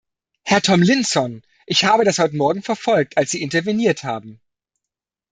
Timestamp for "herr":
0.41-0.63